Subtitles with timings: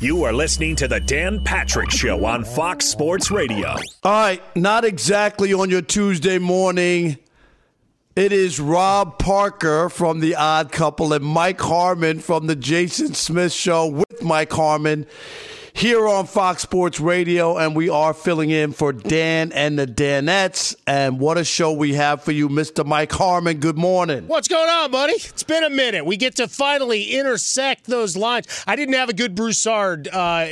[0.00, 3.68] You are listening to the Dan Patrick Show on Fox Sports Radio.
[4.02, 7.18] All right, not exactly on your Tuesday morning.
[8.16, 13.52] It is Rob Parker from The Odd Couple and Mike Harmon from The Jason Smith
[13.52, 15.06] Show with Mike Harmon
[15.72, 20.74] here on Fox Sports Radio, and we are filling in for Dan and the Danettes.
[20.86, 22.84] And what a show we have for you, Mr.
[22.84, 23.58] Mike Harmon.
[23.58, 24.26] Good morning.
[24.26, 25.14] What's going on, buddy?
[25.14, 26.04] It's been a minute.
[26.04, 28.46] We get to finally intersect those lines.
[28.66, 30.48] I didn't have a good Broussard uh,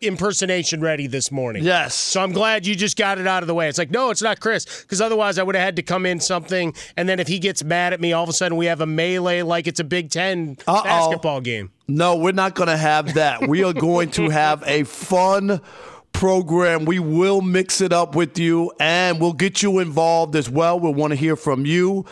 [0.00, 1.64] impersonation ready this morning.
[1.64, 1.94] Yes.
[1.94, 3.68] So I'm glad you just got it out of the way.
[3.68, 6.20] It's like, no, it's not Chris, because otherwise I would have had to come in
[6.20, 8.80] something, and then if he gets mad at me, all of a sudden we have
[8.80, 10.82] a melee like it's a Big 10 Uh-oh.
[10.84, 11.70] basketball game.
[11.86, 13.48] No, we're not going to have that.
[13.48, 15.60] We are going to have a fun
[16.12, 16.84] program.
[16.84, 20.78] We will mix it up with you and we'll get you involved as well.
[20.78, 22.04] We'll want to hear from you.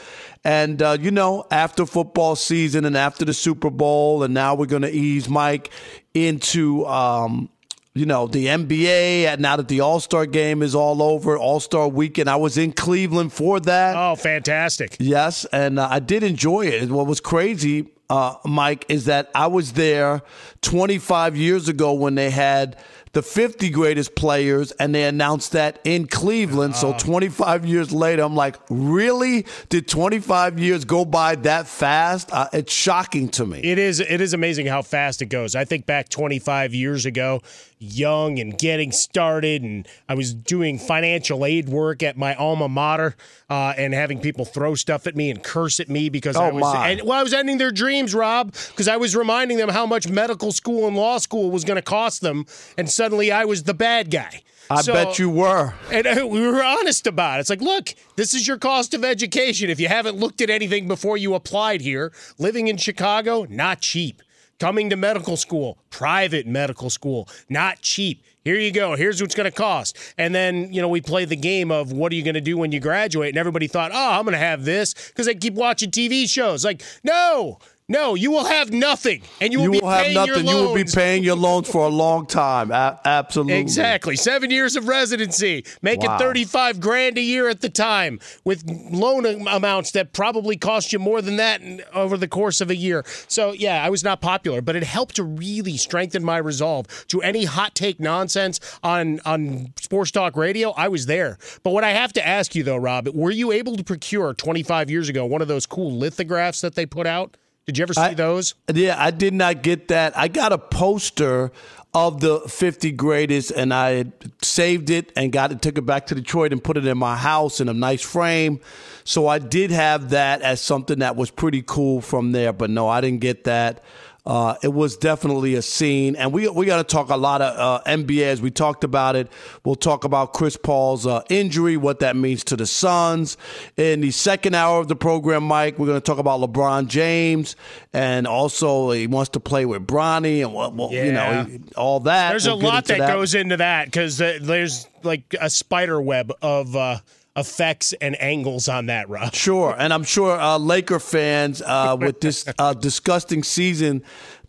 [0.44, 4.66] And, uh, you know, after football season and after the Super Bowl, and now we're
[4.66, 5.70] going to ease Mike
[6.14, 6.86] into.
[6.86, 7.50] Um,
[7.96, 11.60] you know, the NBA, and now that the All Star game is all over, All
[11.60, 13.96] Star weekend, I was in Cleveland for that.
[13.96, 14.96] Oh, fantastic.
[15.00, 16.90] Yes, and uh, I did enjoy it.
[16.90, 20.20] What was crazy, uh, Mike, is that I was there
[20.60, 22.76] 25 years ago when they had
[23.16, 26.76] the 50 greatest players, and they announced that in Cleveland.
[26.76, 29.46] So 25 years later, I'm like, really?
[29.70, 32.30] Did 25 years go by that fast?
[32.30, 33.60] Uh, it's shocking to me.
[33.60, 35.54] It is it is amazing how fast it goes.
[35.56, 37.40] I think back 25 years ago,
[37.78, 43.16] young and getting started, and I was doing financial aid work at my alma mater,
[43.50, 46.54] uh, and having people throw stuff at me and curse at me because I Oh,
[46.54, 46.88] was my.
[46.90, 50.08] and, well, I was ending their dreams, Rob, because I was reminding them how much
[50.08, 52.46] medical school and law school was going to cost them,
[52.78, 54.42] and suddenly I was the bad guy.
[54.68, 55.74] I So- bet you were.
[55.92, 57.40] and uh, we were honest about it.
[57.42, 59.70] It's like, look, this is your cost of education.
[59.70, 64.22] If you haven't looked at anything before you applied here, living in Chicago, not cheap.
[64.58, 68.22] Coming to medical school, private medical school, not cheap.
[68.42, 68.96] Here you go.
[68.96, 69.98] Here's what's going to cost.
[70.16, 72.56] And then, you know, we play the game of what are you going to do
[72.56, 73.30] when you graduate?
[73.30, 76.64] And everybody thought, oh, I'm going to have this because they keep watching TV shows.
[76.64, 77.58] Like, no,
[77.88, 79.22] no, you will have nothing.
[79.40, 80.44] And you will, You be will have paying nothing.
[80.46, 80.94] Your You will be loans.
[80.94, 82.72] paying your loans for a long time.
[82.72, 83.60] A- absolutely.
[83.60, 84.16] Exactly.
[84.16, 86.18] Seven years of residency, making Wow.
[86.18, 91.22] 35 grand a year at the time with loan amounts that probably cost you more
[91.22, 91.60] than that
[91.94, 93.04] over the course of a year.
[93.28, 97.22] So, yeah, I was not popular, but it helped to really strengthen my resolve to
[97.22, 100.72] any hot take nonsense on, on Sports Talk Radio.
[100.72, 101.38] I was there.
[101.62, 104.90] But what I have to ask you, though, Rob, were you able to procure 25
[104.90, 107.36] years ago one of those cool lithographs that they put out?
[107.66, 108.54] Did you ever see I- those?
[108.72, 110.16] Yeah, I did not get that.
[110.16, 111.50] I got a poster
[111.94, 114.04] of the 50 greatest and I
[114.42, 117.16] saved it and got it, took it back to Detroit and put it in my
[117.16, 118.60] house in a nice frame.
[119.04, 122.86] So I did have that as something that was pretty cool from there, but no,
[122.86, 123.82] I didn't get that.
[124.26, 127.56] Uh, it was definitely a scene, and we we got to talk a lot of
[127.56, 129.30] uh, NBA as we talked about it.
[129.64, 133.36] We'll talk about Chris Paul's uh, injury, what that means to the Suns.
[133.76, 137.54] In the second hour of the program, Mike, we're going to talk about LeBron James,
[137.92, 142.00] and also he wants to play with Bronny, and what, what you know, he- all
[142.00, 142.30] that.
[142.30, 146.00] There's We'll a lot into that, goes into that because uh, there's like a spider
[146.00, 146.98] web of uh,
[147.36, 149.34] effects and angles on that, Rob.
[149.34, 154.02] Sure, and I'm sure uh, Laker fans uh, with this uh, disgusting season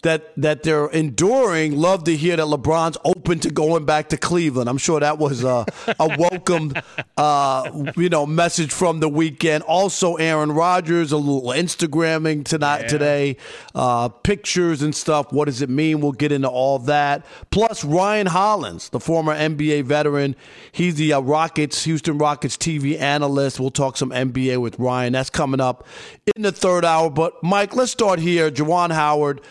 [0.03, 4.69] that that they're enduring love to hear that LeBron's open to going back to Cleveland.
[4.69, 5.65] I'm sure that was a,
[5.99, 6.73] a welcome,
[7.17, 9.63] uh, you know, message from the weekend.
[9.63, 13.37] Also, Aaron Rodgers a little Instagramming tonight today,
[13.75, 15.31] uh, pictures and stuff.
[15.31, 16.01] What does it mean?
[16.01, 17.25] We'll get into all that.
[17.49, 20.35] Plus, Ryan Hollins, the former NBA veteran,
[20.71, 23.59] he's the uh, Rockets, Houston Rockets TV analyst.
[23.59, 25.13] We'll talk some NBA with Ryan.
[25.13, 25.85] That's coming up
[26.35, 27.09] in the third hour.
[27.09, 28.51] But Mike, let's start here.
[28.51, 29.41] Juwan Howard.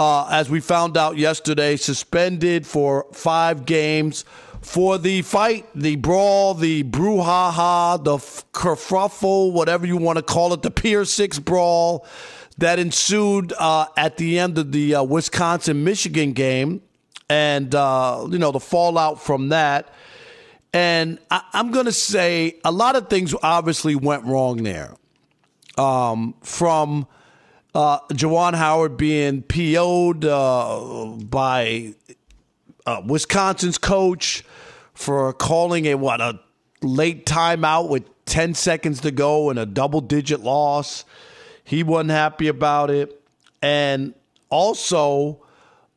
[0.00, 4.24] Uh, as we found out yesterday, suspended for five games
[4.62, 8.16] for the fight, the brawl, the brouhaha, the
[8.58, 12.06] kerfuffle, whatever you want to call it, the Pier 6 brawl
[12.56, 16.80] that ensued uh, at the end of the uh, Wisconsin Michigan game.
[17.28, 19.92] And, uh, you know, the fallout from that.
[20.72, 24.94] And I- I'm going to say a lot of things obviously went wrong there.
[25.76, 27.06] Um, from
[27.74, 31.94] uh, Juwan Howard being PO'd uh, by
[32.86, 34.44] uh, Wisconsin's coach
[34.94, 36.40] for calling a what a
[36.82, 41.04] late timeout with 10 seconds to go and a double digit loss.
[41.64, 43.20] He wasn't happy about it.
[43.62, 44.14] And
[44.48, 45.42] also,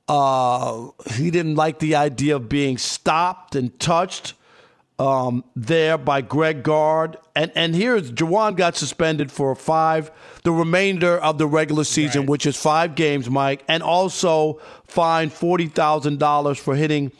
[0.07, 4.33] uh, he didn't like the idea of being stopped and touched
[4.99, 7.17] um, there by Greg Gard.
[7.35, 10.11] And and here's Juwan got suspended for five,
[10.43, 12.29] the remainder of the regular season, Right.
[12.29, 17.11] which is five games, Mike, and also fined forty thousand dollars for hitting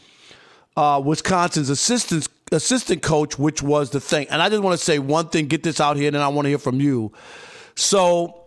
[0.78, 4.28] uh, Wisconsin's assistant assistant coach, which was the thing.
[4.30, 6.28] And I just want to say one thing, get this out here, and then I
[6.28, 7.12] want to hear from you.
[7.76, 8.43] So,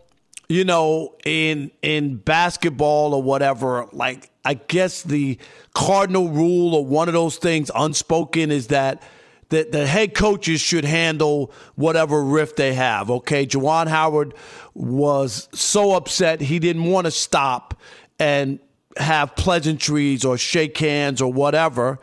[0.48, 5.38] you know, in in basketball or whatever, like I guess the
[5.75, 9.02] cardinal rule or one of those things unspoken is that
[9.48, 13.10] the, the head coaches should handle whatever rift they have.
[13.10, 14.34] Okay, Juwan Howard
[14.75, 17.78] was so upset he didn't want to stop
[18.19, 18.58] and
[18.96, 21.99] have pleasantries or shake hands or whatever.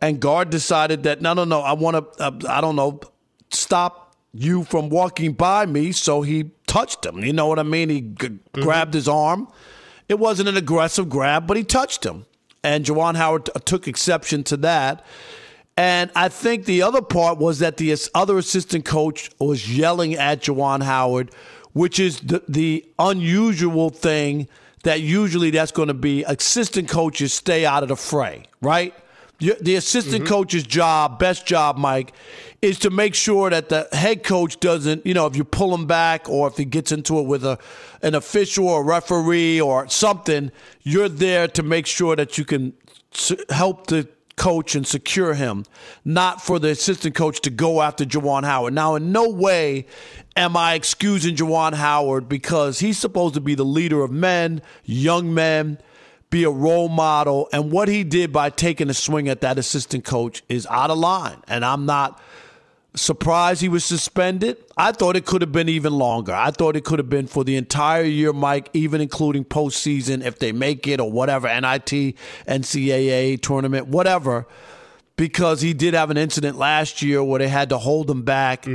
[0.00, 3.00] And Gard decided that no, no, no, I want to, uh, I don't know,
[3.50, 4.01] stop
[4.32, 5.92] you from walking by me.
[5.92, 7.18] So he touched him.
[7.24, 7.88] You know what I mean?
[7.88, 8.62] He g- mm-hmm.
[8.62, 9.48] grabbed his arm.
[10.08, 12.26] It wasn't an aggressive grab, but he touched him.
[12.64, 15.04] And Juwan Howard t- uh, took exception to that.
[15.76, 20.42] And I think the other part was that the other assistant coach was yelling at
[20.42, 21.30] Juwan Howard,
[21.72, 24.48] which is the, the unusual thing
[24.84, 28.94] that usually that's going to be assistant coaches stay out of the fray, right?
[29.38, 30.32] The assistant mm-hmm.
[30.32, 32.12] coach's job, best job, Mike,
[32.62, 35.86] is to make sure that the head coach doesn't, you know, if you pull him
[35.86, 37.58] back or if he gets into it with a
[38.02, 42.72] an official or a referee or something, you're there to make sure that you can
[43.50, 45.64] help the coach and secure him,
[46.04, 48.74] not for the assistant coach to go after Juwan Howard.
[48.74, 49.86] Now, in no way
[50.36, 55.34] am I excusing Juwan Howard because he's supposed to be the leader of men, young
[55.34, 55.78] men,
[56.30, 57.48] be a role model.
[57.52, 60.98] And what he did by taking a swing at that assistant coach is out of
[60.98, 61.42] line.
[61.46, 62.20] And I'm not
[62.94, 64.56] surprised he was suspended.
[64.76, 66.32] I thought it could have been even longer.
[66.34, 70.38] I thought it could have been for the entire year, Mike, even including postseason if
[70.38, 72.16] they make it or whatever, NIT,
[72.46, 74.46] NCAA tournament, whatever.
[75.16, 78.66] Because he did have an incident last year where they had to hold him back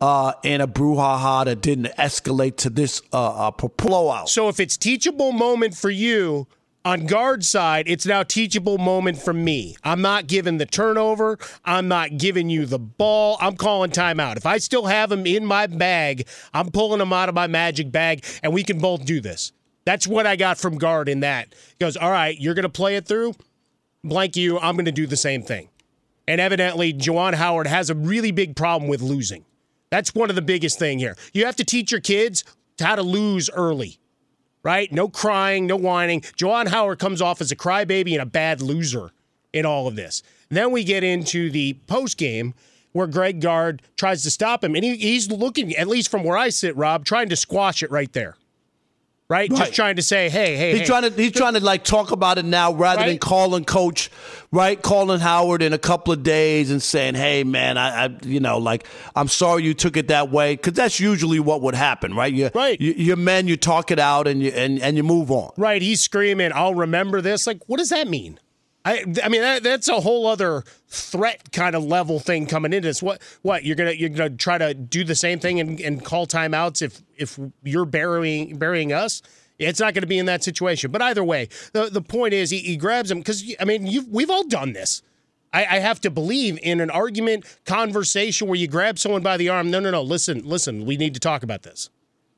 [0.00, 4.28] uh, in a brouhaha that didn't escalate to this uh, uh, blowout.
[4.30, 6.46] So if it's teachable moment for you
[6.84, 9.76] on Gard side, it's now teachable moment for me.
[9.84, 11.38] I'm not giving the turnover.
[11.64, 13.36] I'm not giving you the ball.
[13.40, 14.36] I'm calling timeout.
[14.36, 17.92] If I still have him in my bag, I'm pulling him out of my magic
[17.92, 19.52] bag, and we can both do this.
[19.84, 21.54] That's what I got from Gard in that.
[21.70, 23.34] He goes, all right, you're going to play it through.
[24.04, 24.58] Blank you.
[24.58, 25.68] I'm going to do the same thing.
[26.28, 29.44] And evidently, Juwan Howard has a really big problem with losing.
[29.90, 31.16] That's one of the biggest thing here.
[31.32, 32.44] You have to teach your kids
[32.80, 33.98] how to lose early
[34.62, 34.90] right?
[34.92, 36.20] No crying, no whining.
[36.20, 39.10] Juwan Howard comes off as a crybaby and a bad loser
[39.52, 40.22] in all of this.
[40.48, 42.54] Then we get into the post game
[42.92, 46.36] where Greg Gard tries to stop him, and he, he's looking, at least from where
[46.36, 48.36] I sit, Rob, trying to squash it right there.
[49.32, 49.50] Right?
[49.50, 49.58] Right.
[49.60, 50.84] Just trying to say, hey, hey, He's hey.
[50.86, 54.10] trying to he's trying to like talk about it now rather than calling coach,
[54.50, 54.80] right?
[54.80, 58.58] Calling Howard in a couple of days and saying, "Hey, man, I, I you know,
[58.58, 58.86] like
[59.16, 62.30] I'm sorry you took it that way," because that's usually what would happen, right?
[62.30, 62.78] You, Right.
[62.78, 65.52] You, you're men, you talk it out and you and, and you move on.
[65.56, 68.38] Right, he's screaming, "I'll remember this." Like, what does that mean?
[68.84, 72.88] I, I mean, that, that's a whole other threat kind of level thing coming into
[72.88, 73.02] this.
[73.02, 76.26] What, what you're gonna you're gonna try to do the same thing and, and call
[76.26, 79.22] timeouts if if you're burying burying us?
[79.58, 80.90] It's not going to be in that situation.
[80.90, 84.08] But either way, the the point is, he, he grabs him because I mean, you've
[84.08, 85.02] we've all done this.
[85.52, 89.50] I, I have to believe in an argument, conversation where you grab someone by the
[89.50, 89.70] arm.
[89.70, 90.02] No, no, no.
[90.02, 90.86] Listen, listen.
[90.86, 91.90] We need to talk about this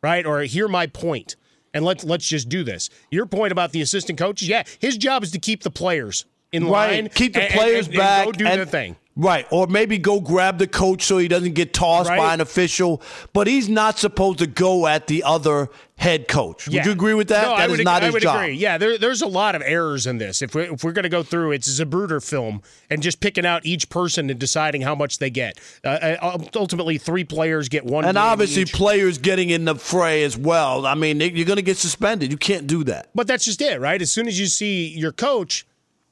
[0.04, 0.26] right?
[0.26, 1.34] Or hear my point,
[1.72, 2.90] and let's let's just do this.
[3.10, 6.64] Your point about the assistant coaches, yeah, his job is to keep the players in
[6.68, 7.14] line, Right.
[7.14, 8.96] Keep the and- players and- and back go do and- their thing.
[9.16, 9.46] Right.
[9.50, 12.18] Or maybe go grab the coach so he doesn't get tossed Right.
[12.18, 13.00] by an official.
[13.32, 16.66] But he's not supposed to go at the other head coach.
[16.66, 16.84] Would Yeah.
[16.84, 17.42] you agree with that?
[17.44, 18.34] No, That I is would, not I his would job.
[18.42, 18.54] agree.
[18.54, 20.42] Yeah, there, there's a lot of errors in this.
[20.42, 23.46] If we're, if we're going to go through, it's a Zapruder film and just picking
[23.46, 25.60] out each person and deciding how much they get.
[25.84, 28.04] Uh, uh, ultimately, three players get one.
[28.04, 28.72] And obviously, each.
[28.72, 30.86] players getting in the fray as well.
[30.86, 32.32] I mean, you're going to get suspended.
[32.32, 33.10] You can't do that.
[33.14, 34.02] But that's just it, right?
[34.02, 35.64] As soon as you see your coach,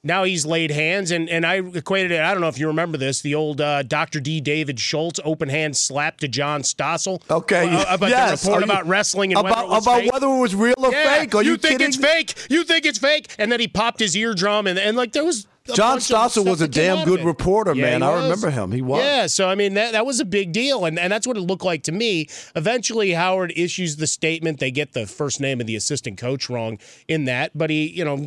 [0.04, 2.20] now he's laid hands, and, and I equated it.
[2.20, 4.18] I don't know if you remember this, the old uh, Dr.
[4.18, 4.40] D.
[4.40, 7.22] David Schultz open hand slap to John Stossel.
[7.30, 7.68] Okay.
[7.68, 8.42] Uh, about yes.
[8.42, 10.12] the report you- about wrestling and about whether it was about fake.
[10.12, 11.34] whether it was real or Yeah, fake.
[11.36, 11.86] Are you, you think kidding?
[11.88, 12.34] it's fake?
[12.50, 13.32] You think it's fake?
[13.38, 15.46] And then he popped his eardrum, and, and like there was.
[15.74, 18.02] John Stossel was a damn good reporter, Yeah, man.
[18.02, 18.72] I remember him.
[18.72, 19.00] He was.
[19.00, 21.42] Yeah, so I mean that that was a big deal, and and that's what it
[21.42, 22.26] looked like to me.
[22.56, 24.58] Eventually, Howard issues the statement.
[24.58, 28.04] They get the first name of the assistant coach wrong in that, but he, you
[28.04, 28.26] know,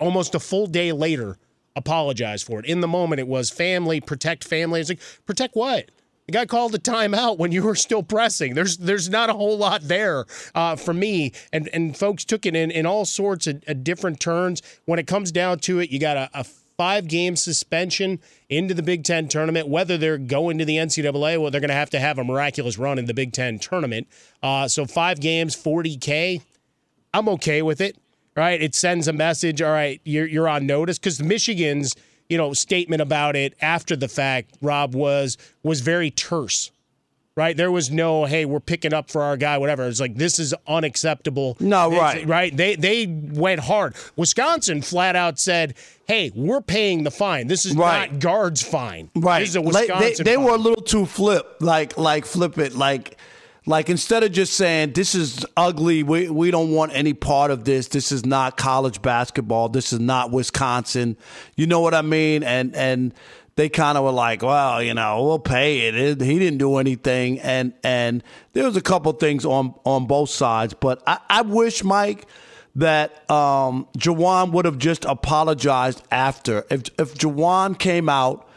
[0.00, 1.38] almost a full day later,
[1.76, 2.66] apologized for it.
[2.66, 4.80] In the moment, it was family, protect family.
[4.80, 5.90] It's like protect what?
[6.26, 8.54] The guy called a timeout when you were still pressing.
[8.54, 12.54] There's there's not a whole lot there uh, for me, and and folks took it
[12.54, 14.62] in in all sorts of, of different turns.
[14.84, 16.44] When it comes down to it, you got a, a
[16.78, 19.68] five game suspension into the Big Ten tournament.
[19.68, 22.78] Whether they're going to the NCAA, well, they're going to have to have a miraculous
[22.78, 24.06] run in the Big Ten tournament.
[24.42, 26.42] Uh, so five games, 40K.
[27.12, 27.96] I'm okay with it,
[28.38, 28.60] right?
[28.60, 29.60] It sends a message.
[29.60, 31.94] All right, you're, you're on notice because Michigan's
[32.28, 36.70] you know statement about it after the fact, Rob was was very terse
[37.38, 37.56] right?
[37.56, 39.86] There was no, hey, we're picking up for our guy, whatever.
[39.86, 41.56] It's like this is unacceptable.
[41.60, 42.54] No, right, right.
[42.54, 43.94] They they went hard.
[44.16, 45.76] Wisconsin flat out said,
[46.08, 47.46] hey, we're paying the fine.
[47.46, 48.10] This is right.
[48.10, 49.08] not Gard's fine.
[49.14, 49.38] Right.
[49.38, 50.24] This is a Wisconsin.
[50.24, 53.16] They, they were a little too flip, like like flip it, like.
[53.68, 57.64] Like instead of just saying this is ugly, we we don't want any part of
[57.64, 57.88] this.
[57.88, 59.68] This is not college basketball.
[59.68, 61.18] This is not Wisconsin.
[61.54, 62.42] You know what I mean?
[62.42, 63.12] And and
[63.56, 66.18] they kind of were like, well, you know, we'll pay it.
[66.18, 68.22] He didn't do anything, and and
[68.54, 70.72] there was a couple things on on both sides.
[70.72, 72.26] But I, I wish Mike
[72.76, 76.64] that um, Juwan would have just apologized after.
[76.70, 78.47] If if Juwan came out,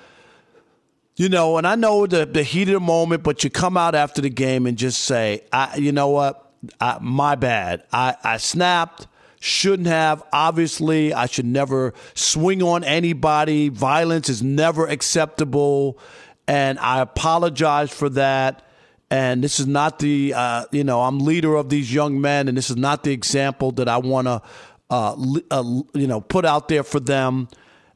[1.15, 3.95] you know, and I know the the heat of the moment, but you come out
[3.95, 7.83] after the game and just say, I, you know what, I, my bad.
[7.91, 9.07] I I snapped
[9.41, 10.23] shouldn't have.
[10.31, 13.69] Obviously, I should never swing on anybody.
[13.69, 15.99] Violence is never acceptable.
[16.47, 18.63] And I apologize for that.
[19.09, 22.57] And this is not the, uh, you know, I'm leader of these young men, and
[22.57, 24.41] this is not the example that I want to,
[24.89, 25.15] uh,
[25.51, 25.63] uh,
[25.93, 27.49] you know, put out there for them.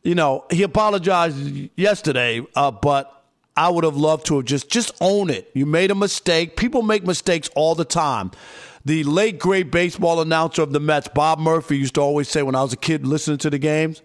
[0.06, 3.12] You know, he apologized yesterday, uh, but
[3.58, 5.52] I would have loved to have just just own it.
[5.54, 6.56] You made a mistake.
[6.56, 8.32] People make mistakes all the time
[8.86, 12.56] the late great baseball announcer of the Mets, Bob Murphy, used to always say when
[12.56, 14.04] I was a kid listening to the games,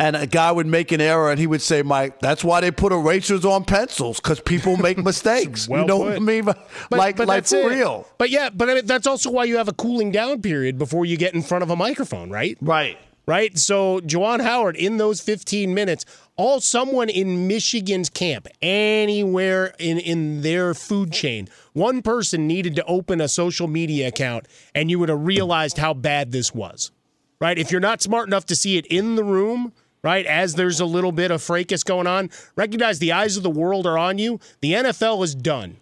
[0.00, 2.70] and a guy would make an error and he would say, Mike, that's why they
[2.70, 5.68] put erasers on pencils because people make mistakes.
[5.68, 6.06] well you know put.
[6.06, 6.44] what I mean?
[6.44, 7.76] But, like, but like for it.
[7.76, 8.06] real.
[8.16, 11.04] But yeah, but I mean, that's also why you have a cooling down period before
[11.04, 12.56] you get in front of a microphone, right?
[12.60, 12.98] Right.
[13.28, 13.58] Right.
[13.58, 16.06] So Juwan Howard in those 15 minutes
[16.36, 22.84] all someone in Michigan's camp, anywhere in, in their food chain, one person needed to
[22.86, 26.90] open a social media account and you would have realized how bad this was.
[27.38, 27.58] Right?
[27.58, 30.86] If you're not smart enough to see it in the room, right, as there's a
[30.86, 34.40] little bit of fracas going on, recognize the eyes of the world are on you.
[34.62, 35.76] The NFL is done.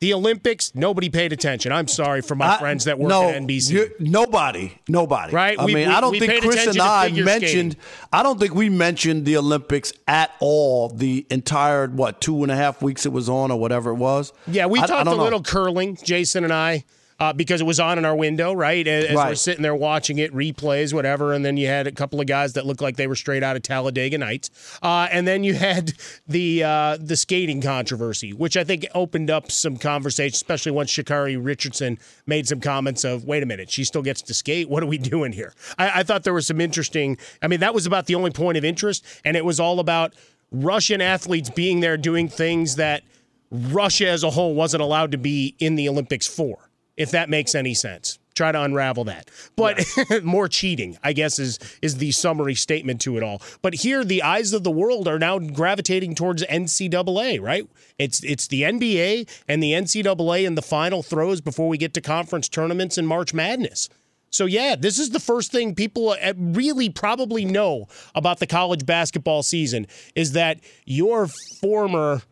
[0.00, 1.72] The Olympics, nobody paid attention.
[1.72, 4.00] I'm sorry for my I, friends that work no, at NBC.
[4.00, 5.30] Nobody, nobody.
[5.30, 5.58] Right?
[5.58, 7.72] I we, mean, we, I don't think Chris and I mentioned.
[7.72, 7.76] Skating.
[8.10, 10.88] I don't think we mentioned the Olympics at all.
[10.88, 14.32] The entire what two and a half weeks it was on, or whatever it was.
[14.46, 16.84] Yeah, we I, talked a little curling, Jason and I
[17.20, 18.86] uh, because it was on in our window, right?
[18.86, 19.28] As, right.
[19.28, 21.34] we're sitting there watching it, replays, whatever.
[21.34, 23.56] And then you had a couple of guys that looked like they were straight out
[23.56, 24.78] of Talladega Nights.
[24.82, 25.92] Uh, and then you had
[26.26, 31.38] the uh, the skating controversy, which I think opened up some conversation, especially once Sha'Carri
[31.42, 34.70] Richardson made some comments of, wait a minute, she still gets to skate.
[34.70, 35.52] What are we doing here?
[35.78, 38.56] I, I thought there was some interesting, I mean, that was about the only point
[38.56, 39.04] of interest.
[39.26, 40.14] And it was all about
[40.50, 43.02] Russian athletes being there doing things that
[43.50, 46.69] Russia as a whole wasn't allowed to be in the Olympics for
[47.00, 48.18] if that makes any sense.
[48.34, 49.30] Try to unravel that.
[49.56, 50.18] But yeah.
[50.22, 53.40] more cheating, I guess, is is the summary statement to it all.
[53.62, 57.66] But here, the eyes of the world are now gravitating towards NCAA, right?
[57.98, 62.02] It's it's the NBA and the NCAA in the final throes before we get to
[62.02, 63.88] conference tournaments and March Madness.
[64.32, 68.86] So, yeah, this is the first thing people uh, really probably know about the college
[68.86, 71.26] basketball season is that your
[71.60, 72.22] former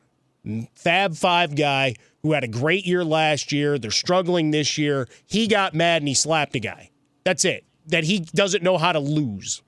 [0.75, 3.79] Fab Five guy who had a great year last year.
[3.79, 5.09] They're struggling this year.
[5.27, 6.91] He got mad and he slapped a guy.
[7.25, 7.65] That's it.
[7.87, 9.63] That he doesn't know how to lose.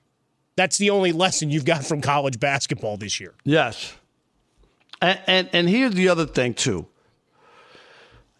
[0.55, 3.33] That's the only lesson you've got from college basketball this year.
[3.43, 3.93] Yes.
[5.01, 6.87] And, and, and here's the other thing too.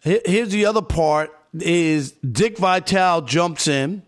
[0.00, 4.02] Here's the other part is Dick Vitale jumps in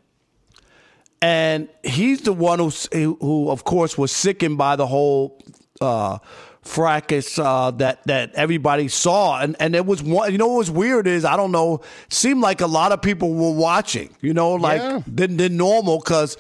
[1.23, 5.41] and he's the one who, who of course was sickened by the whole
[5.81, 6.19] uh,
[6.64, 10.33] fracas uh, that that everybody saw, and and it was one.
[10.33, 11.83] You know what was weird is I don't know.
[12.11, 14.14] Seemed like a lot of people were watching.
[14.21, 15.02] You know, like yeah.
[15.06, 16.37] than than normal because.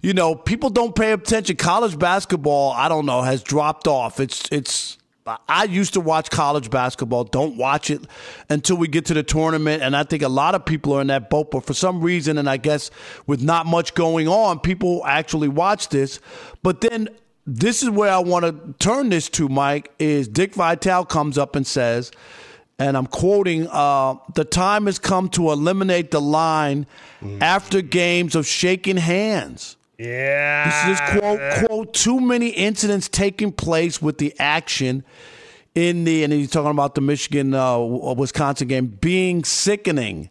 [0.00, 1.56] You know, people don't pay attention.
[1.56, 4.20] College basketball, I don't know, has dropped off.
[4.20, 4.96] It's it's
[5.48, 7.24] I used to watch college basketball.
[7.24, 8.02] Don't watch it
[8.48, 9.82] until we get to the tournament.
[9.82, 11.50] And I think a lot of people are in that boat.
[11.50, 12.90] But for some reason, and I guess
[13.26, 16.20] with not much going on, people actually watch this.
[16.62, 17.08] But then
[17.48, 21.56] this is where I want to turn this to, Mike, is Dick Vitale comes up
[21.56, 22.12] and says,
[22.78, 26.86] and I'm quoting, uh, the time has come to eliminate the line
[27.22, 27.40] mm.
[27.40, 29.76] after games of shaking hands.
[29.98, 30.88] Yeah.
[30.88, 35.02] This is quote, quote, too many incidents taking place with the action
[35.74, 40.28] in the, and he's talking about the Michigan uh, Wisconsin game, being sickening.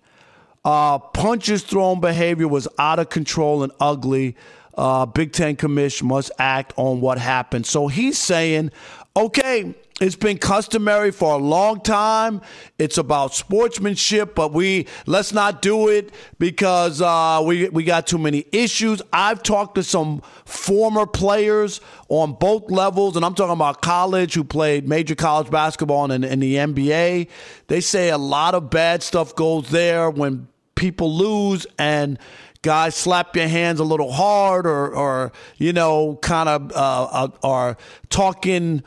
[0.63, 4.36] Uh, punches thrown behavior was out of control and ugly.
[4.77, 7.65] Uh, Big Ten commission must act on what happened.
[7.65, 8.72] So he's saying,
[9.15, 12.41] okay, it's been customary for a long time.
[12.77, 18.19] It's about sportsmanship, but we let's not do it because uh, we we got too
[18.19, 19.01] many issues.
[19.12, 24.43] I've talked to some former players on both levels, and I'm talking about college who
[24.43, 27.27] played major college basketball and in the NBA.
[27.65, 32.19] They say a lot of bad stuff goes there when people lose and
[32.61, 37.27] guys slap your hands a little hard or, or you know, kind of uh, uh,
[37.43, 37.77] are
[38.09, 38.83] talking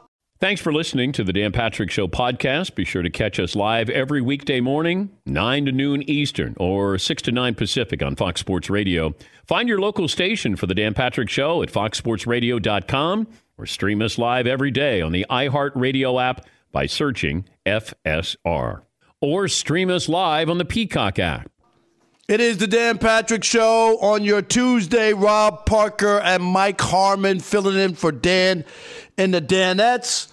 [0.43, 2.75] Thanks for listening to the Dan Patrick Show podcast.
[2.75, 7.23] Be sure to catch us live every weekday morning, 9 to noon Eastern or 6
[7.23, 9.15] to 9 Pacific on Fox Sports Radio.
[9.47, 14.49] Find your local station for the Dan Patrick Show at foxsportsradio.com or stream us live
[14.49, 18.83] every day on the iHeartRadio app by searching FSR.
[19.21, 21.53] Or stream us live on the Peacock app.
[22.27, 25.13] It is the Dan Patrick Show on your Tuesday.
[25.13, 28.65] Rob Parker and Mike Harmon filling in for Dan
[29.17, 30.32] and the Danettes.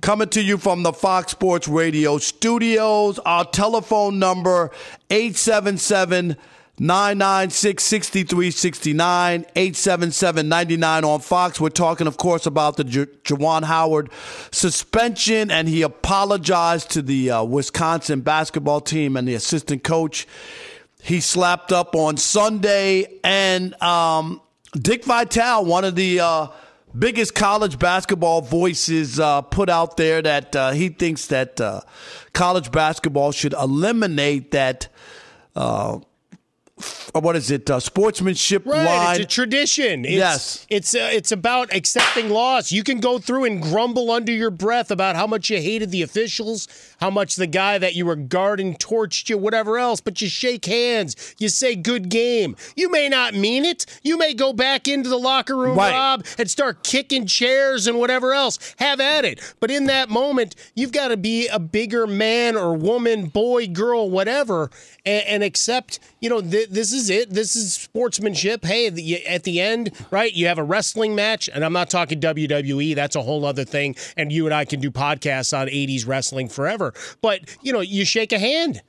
[0.00, 3.18] Coming to you from the Fox Sports Radio studios.
[3.18, 4.70] Our telephone number
[5.10, 6.36] 877
[6.78, 11.60] 996 6369 877 99 on Fox.
[11.60, 14.10] We're talking, of course, about the J- Juwan Howard
[14.50, 20.26] suspension, and he apologized to the uh, Wisconsin basketball team and the assistant coach.
[21.02, 24.40] He slapped up on Sunday, and um,
[24.72, 26.46] Dick Vitale, one of the uh,
[26.98, 31.80] biggest college basketball voices uh, put out there that uh, he thinks that uh,
[32.32, 34.88] college basketball should eliminate that
[35.54, 35.98] uh,
[37.12, 37.70] what is it?
[37.70, 39.16] Uh, sportsmanship right, line.
[39.16, 40.04] It's a tradition.
[40.04, 42.72] It's, yes, it's uh, it's about accepting loss.
[42.72, 46.02] You can go through and grumble under your breath about how much you hated the
[46.02, 46.68] officials,
[47.00, 50.00] how much the guy that you were guarding torched you, whatever else.
[50.00, 51.34] But you shake hands.
[51.38, 53.86] You say "good game." You may not mean it.
[54.02, 55.92] You may go back into the locker room, right.
[55.92, 58.58] Rob, and start kicking chairs and whatever else.
[58.78, 59.40] Have at it.
[59.60, 64.10] But in that moment, you've got to be a bigger man or woman, boy, girl,
[64.10, 64.70] whatever,
[65.04, 66.00] and, and accept.
[66.20, 67.30] You know, th- this is it.
[67.30, 68.64] This is sportsmanship.
[68.64, 70.32] Hey, the, at the end, right?
[70.32, 72.94] You have a wrestling match, and I'm not talking WWE.
[72.94, 73.96] That's a whole other thing.
[74.16, 76.94] And you and I can do podcasts on 80s wrestling forever.
[77.20, 78.82] But you know, you shake a hand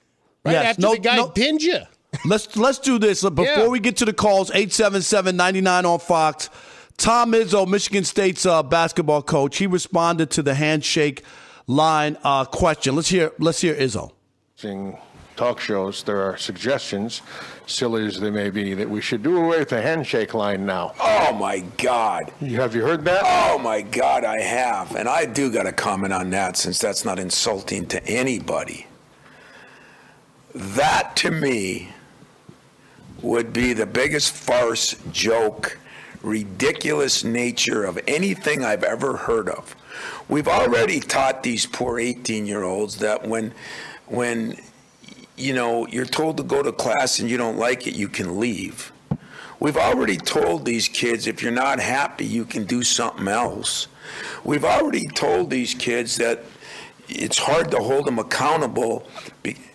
[0.45, 0.65] right yes.
[0.65, 1.29] after no, the guy no.
[1.29, 1.79] pinned you.
[2.25, 3.67] Let's let's do this before yeah.
[3.67, 4.51] we get to the calls.
[4.51, 6.49] 877-99 on Fox.
[6.97, 11.23] Tom Izzo, Michigan State's uh, basketball coach, he responded to the handshake
[11.65, 12.95] line uh, question.
[12.95, 14.11] Let's hear let's hear Izzo
[15.41, 17.23] talk shows, there are suggestions,
[17.71, 20.93] silly as they may be, that we should do away with the handshake line now.
[20.99, 22.31] Oh my God!
[22.39, 23.21] Have you heard that?
[23.25, 27.05] Oh my God, I have, and I do got to comment on that since that's
[27.05, 28.87] not insulting to anybody.
[30.53, 31.89] That to me
[33.21, 35.77] would be the biggest farce, joke,
[36.21, 39.75] ridiculous nature of anything I've ever heard of.
[40.27, 43.53] We've already taught these poor 18 year olds that when
[44.07, 44.57] when
[45.41, 48.39] you know, you're told to go to class and you don't like it, you can
[48.39, 48.91] leave.
[49.59, 53.87] We've already told these kids if you're not happy, you can do something else.
[54.43, 56.43] We've already told these kids that,
[57.07, 59.07] it's hard to hold them accountable.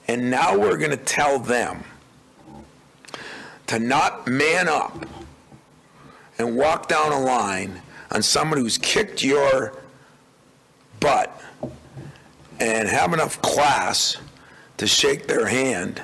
[0.09, 1.85] And now we're going to tell them
[3.67, 5.07] to not man up
[6.39, 9.77] and walk down a line on someone who's kicked your
[11.01, 11.41] butt
[12.59, 14.17] and have enough class
[14.79, 16.03] to shake their hand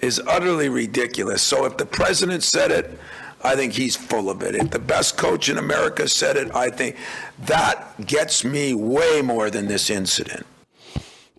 [0.00, 1.42] is utterly ridiculous.
[1.42, 2.98] So if the president said it,
[3.42, 4.54] I think he's full of it.
[4.54, 6.96] If the best coach in America said it, I think
[7.40, 10.46] that gets me way more than this incident.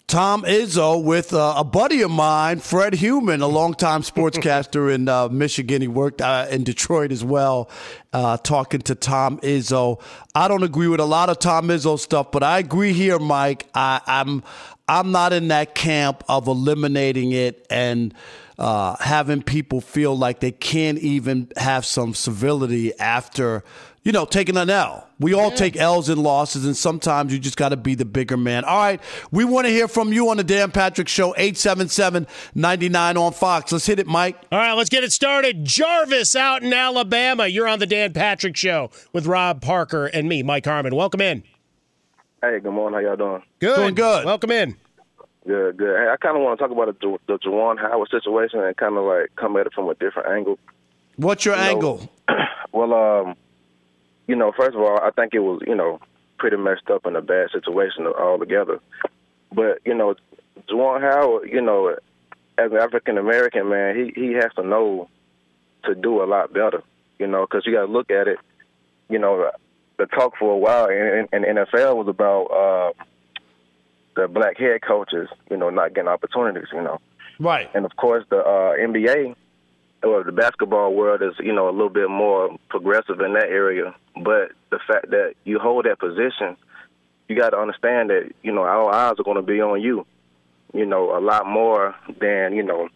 [0.07, 5.27] Tom Izzo with uh, a buddy of mine, Fred Human, a longtime sportscaster in uh,
[5.27, 5.81] Michigan.
[5.81, 7.69] He worked uh, in Detroit as well,
[8.13, 9.99] uh, talking to Tom Izzo.
[10.33, 13.67] I don't agree with a lot of Tom Izzo stuff, but I agree here, Mike.
[13.75, 14.43] I, I'm
[14.87, 18.13] I'm not in that camp of eliminating it and
[18.57, 23.63] uh, having people feel like they can't even have some civility after
[24.07, 25.05] you know, taking an L.
[25.19, 25.55] We all yeah.
[25.57, 28.63] take L's and losses, and sometimes you just got to be the bigger man.
[28.63, 33.17] All right, we want to hear from you on the Dan Patrick Show, 877 99
[33.17, 33.73] on Fox.
[33.73, 34.37] Let's hit it, Mike.
[34.49, 35.65] All right, let's get it started.
[35.65, 37.47] Jarvis out in Alabama.
[37.47, 40.95] You're on the Dan Patrick Show with Rob Parker and me, Mike Harmon.
[40.95, 41.43] Welcome in.
[42.41, 42.99] Hey, good morning.
[42.99, 43.43] How y'all doing?
[43.59, 43.75] Good.
[43.75, 44.25] Doing good.
[44.25, 44.75] Welcome in.
[45.47, 45.97] Good, good.
[45.97, 48.95] Hey, I kind of want to talk about the, the Juwan Howard situation and kind
[48.95, 50.59] of like come at it from a different angle.
[51.15, 52.09] What's your you angle?
[52.29, 52.35] Know,
[52.73, 53.35] well, um,
[54.27, 55.99] you know, first of all, I think it was, you know,
[56.37, 58.79] pretty messed up and a bad situation altogether.
[59.51, 60.13] But, you know,
[60.69, 61.95] Juwan Howard, you know,
[62.59, 65.09] as an African American man, he he has to know
[65.85, 66.83] to do a lot better,
[67.17, 68.37] you know, because you got to look at it.
[69.09, 69.49] You know,
[69.97, 73.03] the talk for a while in, in, in NFL was about uh,
[74.15, 76.99] the black head coaches, you know, not getting opportunities, you know.
[77.39, 77.69] Right.
[77.73, 79.35] And of course, the uh, NBA
[80.03, 83.95] or the basketball world is, you know, a little bit more progressive in that area.
[84.15, 86.57] But the fact that you hold that position,
[87.27, 90.05] you got to understand that, you know, our eyes are going to be on you,
[90.73, 92.89] you know, a lot more than, you know,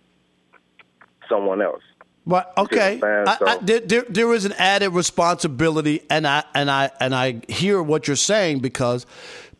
[1.29, 1.83] someone else.
[2.25, 6.91] But okay, I, I, there, there, there is an added responsibility, and I and I
[6.99, 9.07] and I hear what you're saying because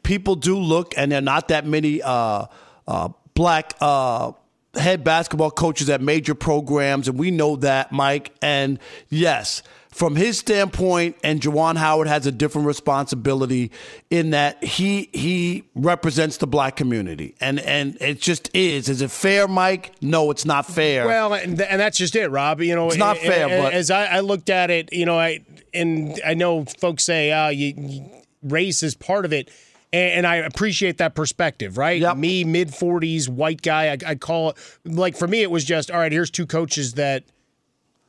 [0.04, 2.46] people do look, and there are not that many uh,
[2.88, 4.34] uh, black uh,
[4.76, 8.32] head basketball coaches at major programs, and we know that, Mike.
[8.44, 8.78] And
[9.10, 13.72] yes, from his standpoint, and Juwan Howard has a different responsibility
[14.10, 18.88] in that he he represents the black community, and and it just is.
[18.88, 19.94] Is it fair, Mike?
[20.02, 21.06] No, it's not fair.
[21.06, 22.62] Well, and, and that's just it, Rob.
[22.62, 23.48] You know, it's not fair.
[23.50, 25.42] but as I, I, looked at it, you know, I
[25.74, 28.10] and I know folks say, "Oh, you, you,
[28.44, 29.50] race is part of it."
[29.94, 32.02] and, I appreciate that perspective, right?
[32.02, 32.16] Yep.
[32.16, 35.92] Me, mid 40s, white guy, I, I call it like for me, it was just
[35.92, 36.12] all right.
[36.12, 37.24] Here's two coaches that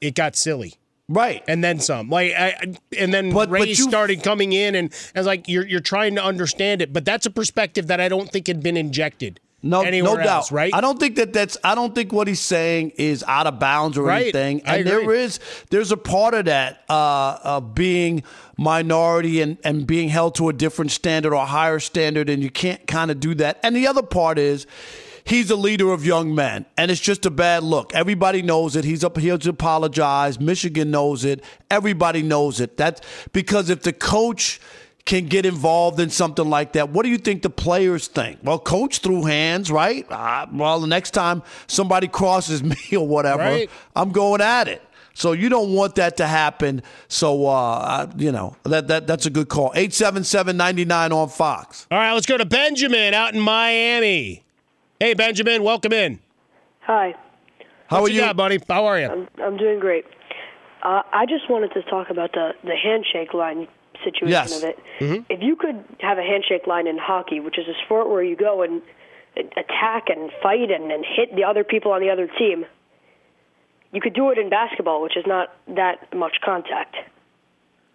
[0.01, 0.75] it got silly.
[1.12, 2.09] Right, and then some.
[2.09, 5.46] Like, I, and then but, Ray but you, started coming in, and I was like,
[5.46, 8.62] "You're you're trying to understand it," but that's a perspective that I don't think had
[8.62, 9.38] been injected.
[9.62, 10.75] No, no doubt, right?
[10.75, 11.59] I don't think that that's.
[11.62, 14.22] I don't think what he's saying is out of bounds or right.
[14.22, 14.62] anything.
[14.64, 15.38] And there is,
[15.70, 18.25] there's a part of that uh, of being
[18.57, 22.87] minority and and being held to a different standard or higher standard, and you can't
[22.87, 23.61] kind of do that.
[23.62, 24.66] And the other part is.
[25.25, 27.95] He's a leader of young men, and it's just a bad look.
[27.95, 28.85] Everybody knows it.
[28.85, 30.41] He's up here to apologize.
[30.41, 31.45] Michigan knows it.
[31.71, 32.77] Everybody knows it.
[32.77, 33.01] That's
[33.33, 34.61] because if the coach
[35.05, 36.91] can get involved in something like that.
[36.91, 38.39] What do you think the players think?
[38.43, 40.07] Well, coach threw hands, right?
[40.11, 43.71] Uh, well, the next time somebody crosses me or whatever, right.
[43.97, 44.83] I'm going at it.
[45.15, 46.83] So you don't want that to happen.
[47.09, 49.71] So uh, you know that that that's a good call.
[49.75, 51.87] Eight seven seven ninety nine on Fox.
[51.91, 54.45] All right, let's go to Benjamin out in Miami.
[55.03, 56.21] Hey, Benjamin, welcome in.
[56.83, 57.17] Hi.
[57.88, 58.61] How what are you, you, got, buddy?
[58.69, 59.09] How are you?
[59.09, 60.05] I'm, I'm doing great.
[60.85, 63.67] Uh, I just wanted to talk about the the handshake line
[64.05, 64.57] situation yes.
[64.57, 64.79] of it.
[65.01, 65.23] Mm-hmm.
[65.29, 68.37] If you could have a handshake line in hockey, which is a sport where you
[68.37, 68.81] go and
[69.57, 72.65] attack and fight and, and hit the other people on the other team,
[73.91, 76.95] you could do it in basketball, which is not that much contact.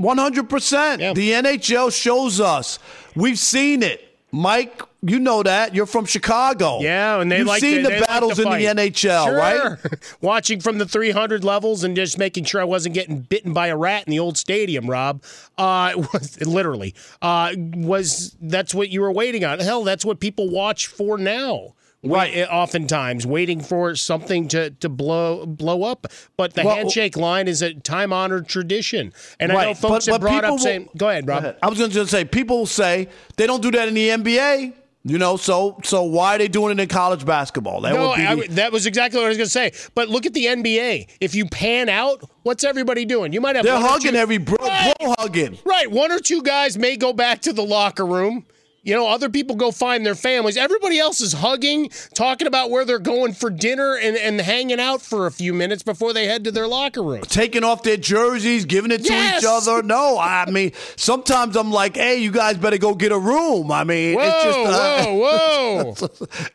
[0.01, 0.99] 100%.
[0.99, 1.13] Yeah.
[1.13, 2.79] The NHL shows us.
[3.15, 4.06] We've seen it.
[4.31, 5.73] Mike, you know that.
[5.73, 6.79] You're from Chicago.
[6.81, 9.35] Yeah, and they You've like seen to, the battles like in the NHL, sure.
[9.35, 9.77] right?
[10.21, 13.77] Watching from the 300 levels and just making sure I wasn't getting bitten by a
[13.77, 15.23] rat in the old stadium, Rob.
[15.57, 19.59] Uh, was literally uh, was that's what you were waiting on.
[19.59, 21.73] Hell, that's what people watch for now.
[22.03, 22.35] Right.
[22.37, 26.07] Eh, oftentimes, waiting for something to, to blow blow up.
[26.37, 29.13] But the Well- handshake line is a time honored tradition.
[29.39, 31.55] And I know folks but- have but brought up saying, go ahead, Rob.
[31.61, 34.73] I was going to say people say they don't do that in the NBA.
[35.03, 37.79] You know, so so why are they doing it in college basketball?
[37.81, 39.71] That no, would be I, that was exactly what I was going to say.
[39.95, 41.07] But look at the NBA.
[41.21, 43.31] If you pan out, what's everybody doing?
[43.31, 44.93] You might have they're hugging two- every bro, Right.
[44.99, 45.57] bro hugging.
[45.65, 48.45] Right, one or two guys may go back to the locker room.
[48.87, 50.55] You know, other people go find their families.
[50.55, 55.01] Everybody else is hugging, talking about where they're going for dinner, and, and hanging out
[55.01, 57.21] for a few minutes before they head to their locker room.
[57.23, 59.43] Taking off their jerseys, giving it to Yes!
[59.43, 59.83] each other.
[59.87, 63.73] No, I mean, sometimes I'm like, hey, you guys better go get a room.
[63.73, 64.59] I mean, Whoa, it's just.
[64.59, 66.07] uh, whoa, whoa.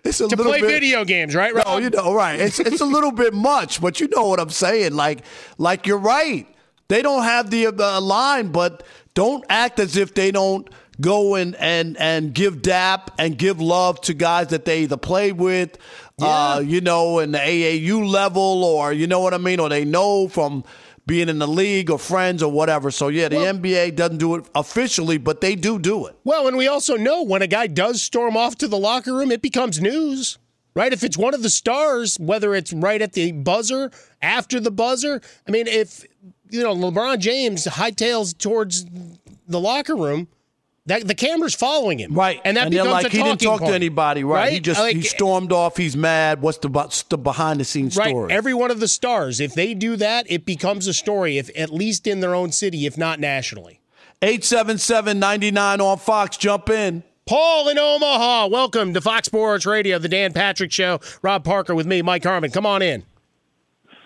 [0.03, 1.55] it's a to little play bit, video games, right?
[1.55, 1.83] No, Rob?
[1.83, 2.41] you know, right.
[2.41, 4.95] It's it's a little bit much, but you know what I'm saying.
[4.95, 5.23] Like,
[5.59, 6.47] like you're right.
[6.89, 10.67] They don't have the uh, line, but don't act as if they don't
[11.03, 15.33] go and and and give dap and give love to guys that they either play
[15.33, 15.77] with,
[16.23, 19.85] uh, you know, in the AAU level, or you know what I mean, or they
[19.85, 20.65] know from
[21.07, 22.91] being in the league or friends or whatever.
[22.91, 26.17] So yeah, the NBA doesn't do it officially, but they do do it.
[26.25, 29.33] Well, and we also know when a guy does storm off to the locker room,
[29.33, 30.39] it becomes news,
[30.75, 30.93] right?
[30.93, 35.21] If it's one of the stars, whether it's right at the buzzer, after the buzzer,
[35.47, 36.05] I mean, if
[36.51, 38.87] you know LeBron James hightails towards
[39.49, 40.29] the locker room,
[40.87, 43.61] that the camera's following him, Right, And that they're becomes like a he didn't talk
[43.61, 44.25] point, to anybody.
[44.25, 45.77] Right, he just Like, he stormed off.
[45.77, 46.43] He's mad.
[46.43, 46.69] What's the
[47.09, 48.33] the behind the scenes Right, story?
[48.33, 51.71] every one of the stars, if they do that, it becomes a story, if at
[51.73, 53.81] least in their own city, if not nationally.
[54.23, 56.37] 877-99 on Fox.
[56.37, 57.03] Jump in.
[57.27, 60.99] Paul in Omaha, welcome to Fox Sports Radio, the Dan Patrick Show.
[61.23, 62.51] Rob Parker with me, Mike Harmon.
[62.51, 63.05] Come on in.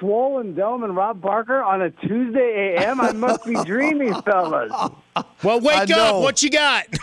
[0.01, 3.01] Swollen Dome and Rob Parker on a Tuesday AM.
[3.01, 4.73] I must be dreaming, fellas.
[5.43, 6.23] Well, wake up.
[6.23, 6.87] What you got?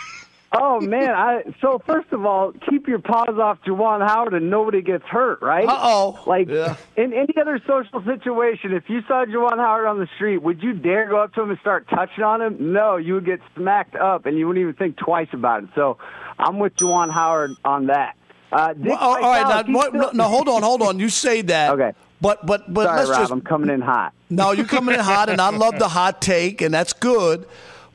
[0.56, 1.10] Oh man!
[1.10, 5.42] I so first of all, keep your paws off Juwan Howard and nobody gets hurt,
[5.42, 5.66] right?
[5.68, 6.22] Uh-oh.
[6.28, 6.76] Like Yeah.
[6.96, 10.72] in any other social situation, if you saw Juwan Howard on the street, would you
[10.72, 12.72] dare go up to him and start touching on him?
[12.72, 15.70] No, you would get smacked up, and you wouldn't even think twice about it.
[15.74, 15.98] So
[16.38, 18.14] I'm with Juwan Howard on that.
[18.52, 21.00] Uh, Well, all right, Vitale, now, what, still- no, hold on, hold on.
[21.00, 21.70] You say that.
[21.80, 21.92] Okay.
[22.24, 24.14] But but but Sorry, let's Rob, just I'm coming in hot.
[24.30, 27.46] No, you're coming in hot, and I love the hot take, and that's good.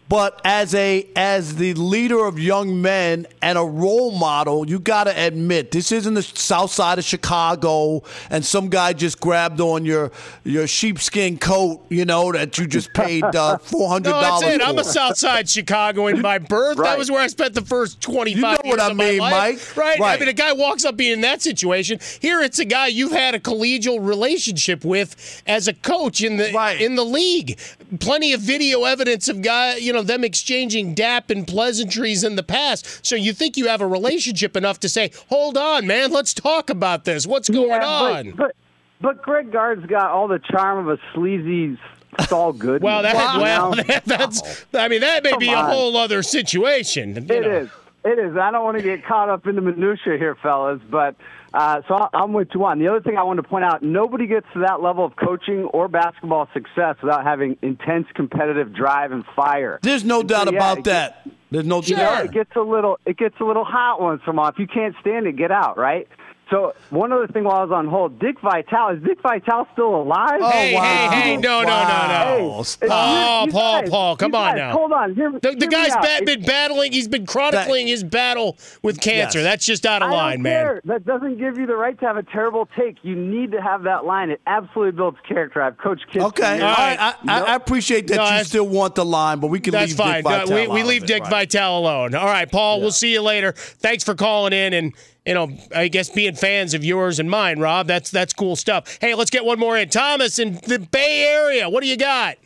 [0.10, 5.04] But as a as the leader of young men and a role model, you got
[5.04, 9.86] to admit this isn't the South Side of Chicago, and some guy just grabbed on
[9.86, 10.12] your
[10.44, 14.56] your sheepskin coat, you know, that you just paid uh, four hundred No, that's dollars
[14.56, 14.62] it.
[14.62, 14.68] for.
[14.68, 16.78] I'm a Southside Chicagoan by birth.
[16.78, 19.04] That was where I spent the first 25 You know years what I of my
[19.12, 19.32] mean, life.
[19.32, 19.78] Mike.
[19.78, 20.00] Right?
[20.00, 20.02] right?
[20.02, 20.20] I Right.
[20.20, 22.00] mean, a guy walks up being in that situation.
[22.20, 26.52] Here, it's a guy you've had a collegial relationship with as a coach in the
[26.52, 26.82] Right.
[26.82, 27.60] in the league.
[28.00, 32.44] Plenty of video evidence of guy, you know, them exchanging dap and pleasantries in the
[32.44, 33.06] past.
[33.06, 36.70] So you think you have a relationship enough to say, "Hold on, man, let's talk
[36.70, 37.26] about this.
[37.28, 38.56] What's going Yeah, on?" But, but
[39.02, 41.78] but Greg Gard's got all the charm of a sleazy
[42.28, 42.82] Saul Goodman.
[42.84, 43.84] well, that, you well, know?
[44.06, 44.66] that's.
[44.74, 45.70] I mean, that may be a on.
[45.70, 47.18] whole other situation.
[47.18, 47.36] It know.
[47.36, 47.70] is.
[48.06, 48.38] It is.
[48.38, 51.16] I don't want to get caught up in the minutia here, fellas, but
[51.54, 52.80] uh, so I- I'm with Juwan.
[52.80, 55.66] The other thing I want to point out: nobody gets to that level of coaching
[55.66, 59.80] or basketball success without having intense competitive drive and fire.
[59.82, 60.88] There's no And so, doubt yeah, about it gets-
[61.26, 61.28] that.
[61.52, 62.26] There's no You know, doubt.
[62.26, 64.50] it gets a little it gets a little hot once in a while.
[64.50, 66.08] If you can't stand it, get out, right?
[66.50, 69.96] So one other thing while I was on hold, Dick Vitale is Dick Vitale still
[70.02, 70.40] alive?
[70.42, 71.10] Oh, Hey, wow.
[71.12, 72.48] hey, hey, no, no, no, no.
[72.48, 72.64] Wow.
[72.82, 74.72] Hey, Oh, you- you Paul, guys- Paul, come on guys, now.
[74.72, 75.14] Hold on.
[75.16, 76.26] Hear, The, hear the me guy's out.
[76.26, 76.92] been battling.
[76.92, 79.40] He's been chronicling his battle with cancer.
[79.40, 79.46] Yes.
[79.48, 80.66] That's just out of I line, don't man.
[80.66, 80.82] care.
[80.86, 82.98] That doesn't give you the right to have a terrible take.
[83.04, 84.32] You need to have that line.
[84.32, 85.62] It absolutely builds character.
[85.62, 86.26] I've coached kids.
[86.26, 86.64] Okay, years.
[86.64, 86.98] all right.
[87.00, 87.48] I, Nope.
[87.48, 89.98] I, I appreciate that No, you still want the line, but we can That's leave
[89.98, 90.16] fine.
[90.16, 91.48] Dick No, Vitale we we leave of it, Dick right.
[91.48, 92.16] Vitale alone.
[92.16, 92.82] All right, Paul.
[92.82, 93.52] We'll see you later.
[93.52, 94.94] Thanks for calling in and
[95.30, 97.86] you know I guess being fans of yours and mine, Rob.
[97.86, 98.98] That's that's cool stuff.
[99.00, 99.88] Hey, let's get one more in.
[99.88, 101.70] Thomas in the Bay Area.
[101.70, 102.38] What do you got?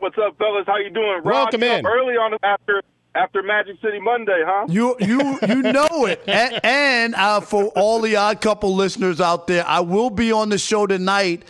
[0.00, 0.64] What's up, fellas?
[0.66, 1.20] How you doing?
[1.22, 1.86] Rob, Welcome you in.
[1.86, 2.82] Early on after
[3.14, 4.66] after Magic City Monday, huh?
[4.68, 9.46] You you you know it, and, and uh, for all the odd couple listeners out
[9.46, 11.44] there, I will be on the show tonight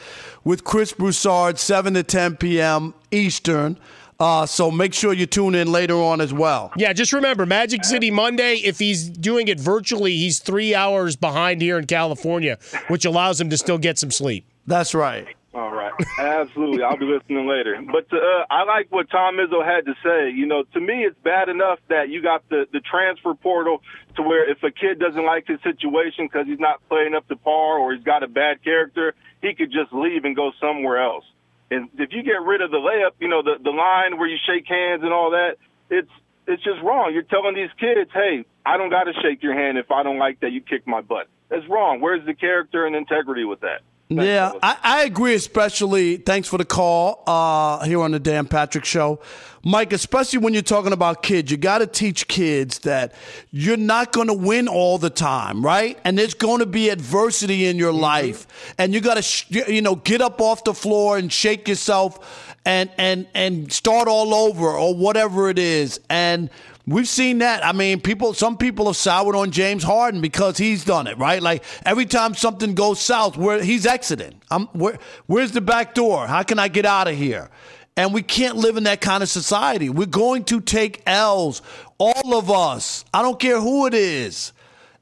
[0.44, 2.92] with Chris Broussard, seven to ten p.m.
[3.11, 3.78] Eastern.
[4.20, 6.70] Uh, so make sure you tune in later on as well.
[6.76, 8.56] Yeah, just remember Magic City Monday.
[8.56, 13.48] If he's doing it virtually, he's three hours behind here in California, which allows him
[13.48, 14.46] to still get some sleep.
[14.66, 15.26] That's right.
[15.52, 16.85] All right, absolutely.
[16.85, 17.76] I'll be listening later.
[17.90, 20.30] But uh, I like what Tom Izzo had to say.
[20.30, 23.83] You know, to me, it's bad enough that you got the the transfer portal
[24.14, 27.37] to where if a kid doesn't like his situation because he's not playing up to
[27.37, 31.24] par or he's got a bad character, he could just leave and go somewhere else.
[31.70, 34.38] And if you get rid of the layup, you know, the the line where you
[34.46, 35.56] shake hands and all that,
[35.88, 36.11] it's
[36.46, 37.12] it's just wrong.
[37.14, 40.18] You're telling these kids, hey, I don't got to shake your hand if I don't
[40.18, 41.28] like that you kick my butt.
[41.48, 42.00] That's wrong.
[42.00, 43.83] Where's the character and integrity with that?
[44.09, 44.52] Thanks, Yeah.
[44.62, 49.20] I, I agree, especially thanks for the call uh, here on the Dan Patrick Show.
[49.62, 53.12] Mike, especially when you're talking about kids, you got to teach kids that
[53.51, 55.99] you're not going to win all the time, right?
[56.05, 58.01] And there's going to be adversity in your mm-hmm.
[58.01, 58.75] life.
[58.79, 62.57] And you got to, sh- you know, get up off the floor and shake yourself
[62.64, 66.01] and and and start all over or whatever it is.
[66.09, 66.51] And
[66.87, 67.64] we've seen that.
[67.64, 71.42] I mean, people some people have soured on James Harden because he's done it, right?
[71.42, 74.40] Like every time something goes south, where he's exiting.
[74.51, 76.27] I'm where, where's the back door?
[76.27, 77.51] How can I get out of here?
[77.96, 79.90] And we can't live in that kind of society.
[79.90, 81.61] We're going to take L's,
[81.98, 83.05] all of us.
[83.12, 84.53] I don't care who it is.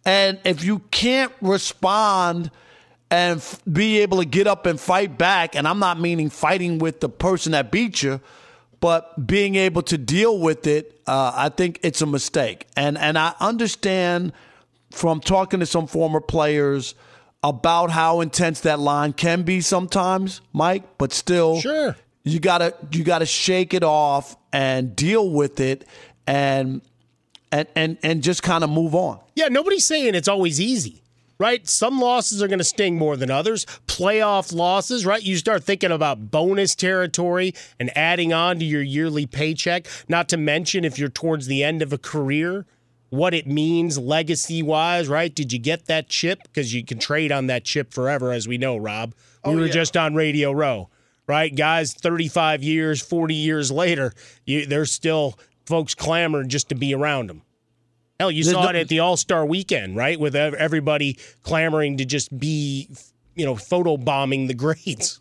[0.04, 2.50] And if you can't respond
[3.10, 6.78] and f- be able to get up and fight back, and I'm not meaning fighting
[6.78, 8.20] with the person that beat you,
[8.80, 12.66] but being able to deal with it, uh, I think it's a mistake.
[12.76, 14.32] And and I understand
[14.90, 16.94] from talking to some former players
[17.42, 20.84] about how intense that line can be sometimes, Mike.
[20.98, 21.96] But still, sure,
[22.30, 25.86] you gotta you gotta shake it off and deal with it,
[26.26, 26.82] and
[27.52, 29.20] and and and just kind of move on.
[29.34, 31.02] Yeah, nobody's saying it's always easy
[31.40, 31.68] right?
[31.68, 33.64] Some losses are going to sting more than others.
[33.86, 35.22] Playoff losses, right?
[35.22, 40.36] You start thinking about bonus territory and adding on to your yearly paycheck, not to
[40.36, 42.66] mention if you're towards the end of a career.
[43.10, 45.32] What it means legacy wise, right?
[45.32, 46.40] Did you get that chip?
[46.42, 49.14] Because you can trade on that chip forever, as we know, Rob.
[49.44, 49.72] We Oh, were yeah.
[49.72, 50.90] just on Radio Row,
[51.28, 51.54] right?
[51.54, 54.12] Guys, 35 years, 40 years later,
[54.46, 57.42] you, there's still folks clamoring just to be around them.
[58.18, 60.18] Hell, you There's saw no- it at the All Star Weekend, right?
[60.18, 62.88] With everybody clamoring to just be,
[63.36, 65.20] you know, photo bombing the grades.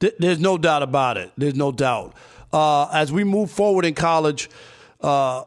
[0.00, 1.32] Th- There's no doubt about it.
[1.38, 2.14] There's no doubt.
[2.52, 4.50] Uh, as we move forward in college
[5.00, 5.44] uh,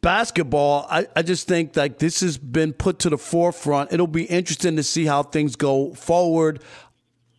[0.00, 3.92] basketball, I, I just think like this has been put to the forefront.
[3.92, 6.62] It'll be interesting to see how things go forward.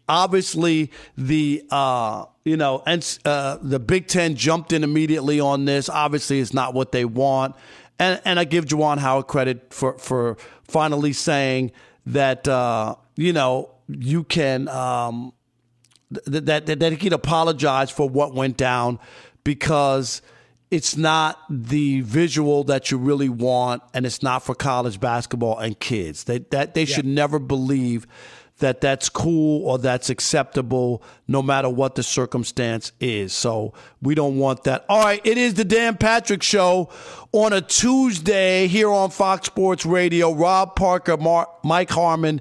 [0.08, 5.90] Obviously, the uh, you know, and uh, the Big Ten jumped in immediately on this.
[5.90, 7.56] Obviously, it's not what they want,
[8.00, 11.72] and and I give Juwan Howard credit for for finally saying
[12.06, 14.68] that uh, you know you can.
[14.68, 15.34] Um,
[16.14, 19.00] th- that, that that he can apologize for what went down
[19.44, 20.22] because
[20.72, 25.80] it's not the visual that you really want and it's not for college basketball and
[25.80, 28.08] kids they, that they should never believe
[28.60, 34.38] that that's cool or that's acceptable no matter what the circumstance is so we don't
[34.38, 36.90] want that all right it is the dan patrick show
[37.32, 42.40] on a tuesday here on fox sports radio rob parker Mar- mike harmon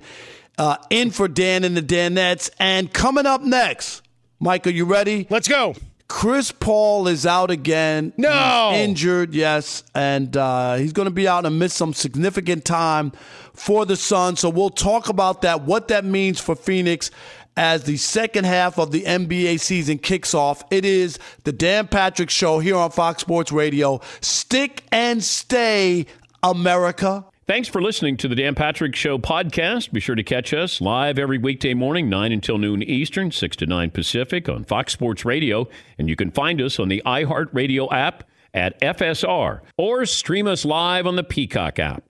[0.59, 2.51] uh, in for Dan and the Danettes.
[2.59, 4.03] And coming up next,
[4.39, 5.27] Mike, are you ready?
[5.31, 5.75] Let's go.
[6.09, 8.13] Chris Paul is out again.
[8.19, 8.71] No.
[8.73, 9.83] He's injured, yes.
[9.95, 13.13] And uh, he's going to be out and miss some significant time
[13.55, 14.41] for the Suns.
[14.41, 17.11] So we'll talk about that, what that means for Phoenix
[17.57, 20.65] as the second half of the NBA season kicks off.
[20.71, 24.01] It is the Dan Patrick Show here on Fox Sports Radio.
[24.21, 26.07] Stick and stay,
[26.43, 27.27] America.
[27.47, 29.93] Thanks for listening to the Dan Patrick Show podcast.
[29.93, 33.67] Be sure to catch us live every weekday morning, 9 until noon Eastern, 6 to
[33.67, 35.69] 9 Pacific on Fox Sports Radio.
[35.99, 41.07] And you can find us on the iHeartRadio app at FSR or stream us live
[41.07, 42.05] on the Peacock app.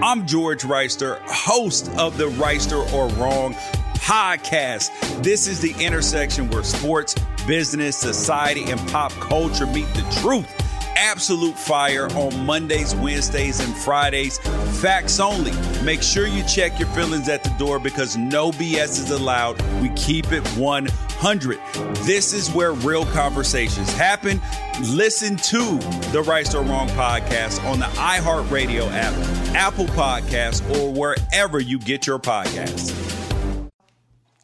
[0.00, 0.20] Mm-hmm.
[0.20, 3.54] I'm George Reister, host of the Reister or Wrong
[3.94, 4.90] podcast.
[5.22, 7.14] This is the intersection where sports,
[7.46, 10.48] business, society, and pop culture meet the truth.
[10.96, 14.38] Absolute fire on Mondays, Wednesdays, and Fridays.
[14.80, 15.52] Facts only.
[15.82, 19.60] Make sure you check your feelings at the door because no BS is allowed.
[19.80, 21.58] We keep it 100.
[22.04, 24.40] This is where real conversations happen.
[24.80, 25.78] Listen to
[26.12, 29.14] the Right or Wrong podcast on the iHeartRadio app,
[29.54, 32.94] Apple Podcasts, or wherever you get your podcasts.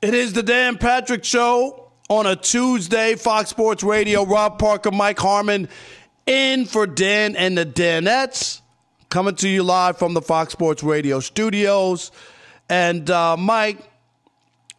[0.02, 4.24] It is the Dan Patrick Show on a Tuesday, Fox Sports Radio.
[4.24, 5.68] Rob Parker, Mike Harmon,
[6.26, 8.60] in for Dan and the Danettes,
[9.08, 12.10] coming to you live from the Fox Sports Radio studios.
[12.68, 13.78] And uh, Mike,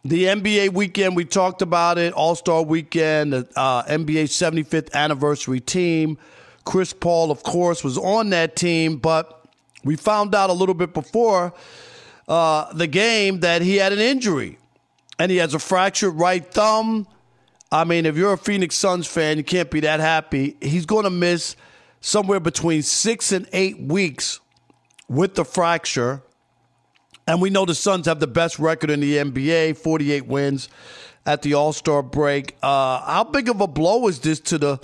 [0.04, 6.18] the NBA weekend, we talked about it, All Star weekend, uh, NBA 75th anniversary team.
[6.64, 9.37] Chris Paul, of course, was on that team, but
[9.84, 11.54] we found out a little bit before
[12.26, 14.58] uh, the game that he had an injury
[15.18, 17.06] and he has a fractured right thumb.
[17.70, 20.56] I mean, if you're a Phoenix Suns fan, you can't be that happy.
[20.60, 21.56] He's going to miss
[22.00, 24.40] somewhere between six and eight weeks
[25.08, 26.22] with the fracture.
[27.26, 30.68] And we know the Suns have the best record in the NBA 48 wins
[31.26, 32.56] at the All Star break.
[32.62, 34.80] Uh, how big of a blow is this to the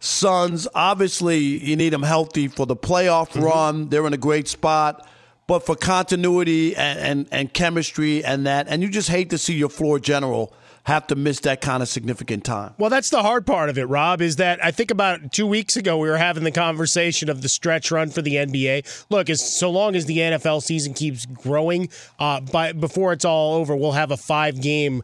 [0.00, 0.68] Suns?
[0.74, 3.88] Obviously, you need them healthy for the playoff run.
[3.88, 5.06] They're in a great spot.
[5.46, 9.54] But for continuity and, and, and chemistry and that, and you just hate to see
[9.54, 10.52] your floor general
[10.88, 12.74] have to miss that kind of significant time.
[12.78, 15.76] Well, that's the hard part of it, Rob, is that I think about two weeks
[15.76, 19.06] ago we were having the conversation of the stretch run for the NBA.
[19.10, 23.54] Look, as so long as the NFL season keeps growing, uh, by before it's all
[23.54, 25.02] over, we'll have a five game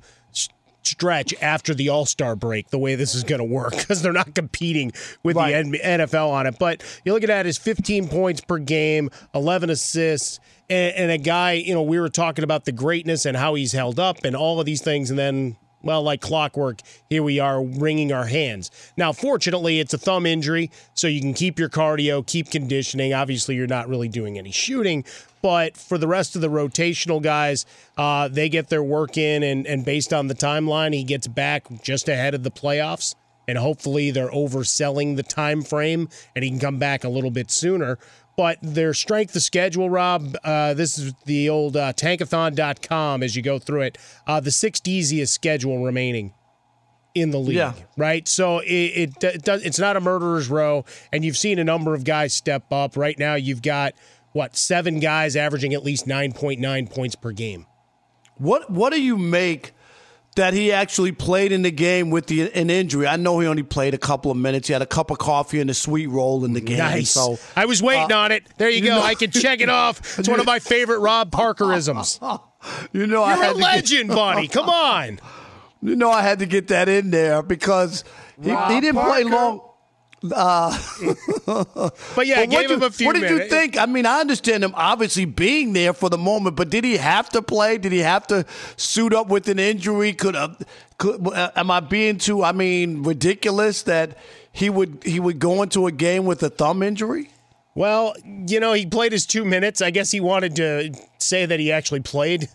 [0.87, 4.13] stretch after the All Star break the way this is going to work because they're
[4.13, 5.65] not competing with right.
[5.65, 6.59] the NFL on it.
[6.59, 10.41] But you're looking at his 15 points per game, 11 assists.
[10.71, 13.73] And, and a guy, you know, we were talking about the greatness and how he's
[13.73, 15.11] held up and all of these things.
[15.11, 16.81] And then well, like clockwork,
[17.11, 18.71] here we are wringing our hands.
[18.97, 23.13] Now, fortunately, it's a thumb injury, so you can keep your cardio, keep conditioning.
[23.13, 25.05] Obviously, you're not really doing any shooting,
[25.45, 27.67] but for the rest of the rotational guys,
[27.99, 31.67] uh, they get their work in, and, and based on the timeline, he gets back
[31.83, 33.15] just ahead of the playoffs.
[33.47, 37.51] And hopefully, they're overselling the time frame, and he can come back a little bit
[37.51, 37.99] sooner.
[38.39, 43.43] But their strength of schedule, Rob, uh, this is the old uh, tankathon.com as you
[43.43, 43.99] go through it.
[44.27, 46.33] Uh, the sixth easiest schedule remaining
[47.15, 47.75] in the league, yeah.
[47.99, 48.27] right?
[48.27, 51.95] So it, it, it, does, it's not a murderer's row, and you've seen a number
[51.95, 52.97] of guys step up.
[52.97, 53.93] Right now, you've got
[54.35, 57.67] what seven guys averaging at least nine point nine points per game.
[58.37, 59.73] What What do you make
[60.37, 63.07] that he actually played in the game with the, an injury.
[63.07, 64.67] I know he only played a couple of minutes.
[64.67, 66.79] He had a cup of coffee and a sweet roll in the game.
[66.79, 67.11] Nice.
[67.11, 68.45] So I was waiting uh, on it.
[68.59, 68.97] There you, you go.
[68.97, 70.19] Know, I can check it off.
[70.25, 72.19] It's one of my favorite Rob Parkerisms.
[72.93, 74.49] you know, you're I a legend, get, buddy.
[74.49, 75.21] Come on.
[75.83, 78.05] You know, I had to get that in there because
[78.43, 79.11] he, he didn't Parker.
[79.11, 79.64] play long.
[80.33, 80.77] Uh,
[82.17, 83.07] but yeah, I gave him a few.
[83.07, 83.45] What did minutes.
[83.45, 83.79] you think?
[83.79, 87.29] I mean, I understand him obviously being there for the moment, but did he have
[87.31, 87.77] to play?
[87.77, 88.47] Did he have to
[88.77, 90.15] suit up with an injury?
[90.15, 90.55] Could, uh,
[90.99, 92.43] could uh, am I being too?
[92.43, 94.17] I mean, ridiculous that
[94.51, 97.31] he would he would go into a game with a thumb injury?
[97.75, 99.83] Well, you know, he played his two minutes.
[99.83, 102.49] I guess he wanted to say that he actually played.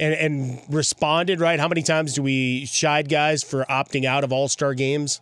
[0.00, 1.58] And, and responded right.
[1.58, 5.20] How many times do we shide guys for opting out of All Star games?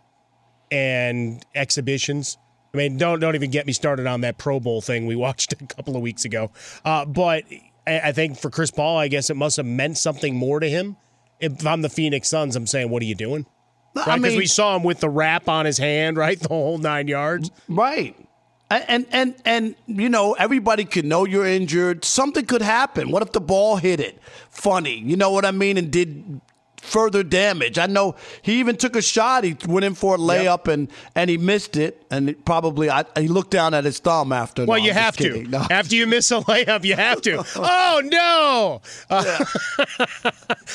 [0.71, 2.37] And exhibitions.
[2.73, 5.53] I mean, don't don't even get me started on that Pro Bowl thing we watched
[5.53, 6.51] a couple of weeks ago.
[6.85, 7.43] Uh, but
[7.87, 10.97] I, think for Chris Paul, I guess it must have meant something more to him.
[11.39, 13.45] If I'm the Phoenix Suns, I'm saying, what are you doing?
[13.95, 14.05] Right?
[14.05, 16.77] Because I mean, we saw him with the wrap on his hand, right, the whole
[16.77, 17.51] nine yards.
[17.67, 18.15] Right.
[18.69, 22.03] And and and you know everybody could know you're injured.
[22.03, 23.11] Something could happen.
[23.11, 24.19] What if the ball hit it?
[24.49, 26.41] Funny, you know what I mean, and did
[26.81, 27.77] further damage.
[27.77, 29.43] I know he even took a shot.
[29.43, 30.67] He went in for a layup yep.
[30.67, 32.05] and and he missed it.
[32.09, 34.65] And it probably I, he looked down at his thumb after.
[34.65, 35.43] Well, no, you have to.
[35.43, 35.57] No.
[35.69, 37.43] After you miss a layup, you have to.
[37.55, 38.81] oh no!
[39.09, 39.45] Uh,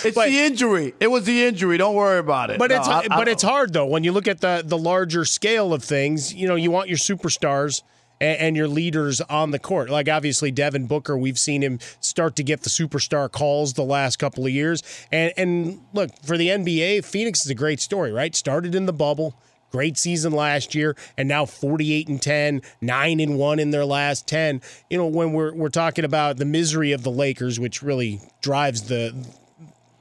[0.04, 0.94] it's but, the injury.
[1.00, 1.78] It was the injury.
[1.78, 2.58] Don't worry about it.
[2.58, 4.78] But no, it's I, but I, it's hard though when you look at the the
[4.78, 6.34] larger scale of things.
[6.34, 7.82] You know, you want your superstars
[8.22, 9.90] and, and your leaders on the court.
[9.90, 14.18] Like obviously Devin Booker, we've seen him start to get the superstar calls the last
[14.18, 14.82] couple of years.
[15.10, 18.34] And and look, for the NBA, Phoenix is a great story, right?
[18.34, 19.34] Started in the bubble
[19.72, 24.28] great season last year and now 48 and 10 9 and 1 in their last
[24.28, 24.60] 10
[24.90, 28.82] you know when we're we're talking about the misery of the lakers which really drives
[28.88, 29.14] the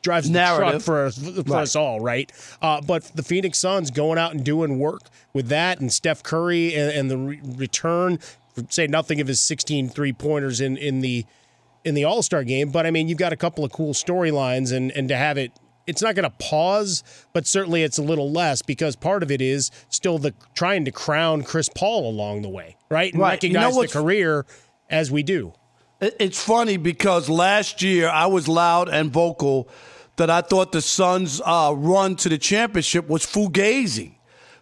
[0.01, 0.83] drives Narrative.
[0.83, 1.61] the truck for, for right.
[1.61, 2.31] us all, right?
[2.61, 6.75] Uh, but the Phoenix Suns going out and doing work with that, and Steph Curry
[6.75, 8.19] and, and the re- return.
[8.69, 11.25] Say nothing of his 16 three pointers in in the
[11.83, 14.75] in the All Star game, but I mean, you've got a couple of cool storylines,
[14.75, 15.51] and and to have it.
[15.87, 19.41] It's not going to pause, but certainly it's a little less because part of it
[19.41, 23.11] is still the trying to crown Chris Paul along the way, right?
[23.11, 23.31] And right.
[23.31, 24.45] recognize you know the career
[24.89, 25.53] as we do.
[26.01, 29.67] It's funny because last year I was loud and vocal
[30.17, 34.15] that I thought the Suns' uh, run to the championship was fugazi.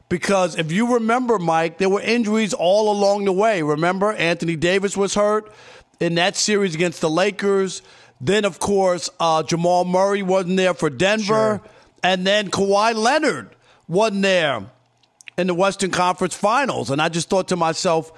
[0.10, 3.62] Because if you remember, Mike, there were injuries all along the way.
[3.62, 5.52] Remember, Anthony Davis was hurt
[6.00, 7.84] in that series against the Lakers.
[8.20, 11.24] Then, of course, uh, Jamal Murray wasn't there for Denver.
[11.24, 11.62] Sure.
[12.04, 13.56] And then Kawhi Leonard
[13.88, 14.66] wasn't there
[15.38, 16.90] in the Western Conference Finals.
[16.90, 18.12] And I just thought to myself,